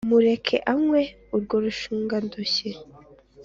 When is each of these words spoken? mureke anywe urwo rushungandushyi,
mureke 0.09 0.55
anywe 0.71 1.01
urwo 1.35 1.55
rushungandushyi, 1.63 2.69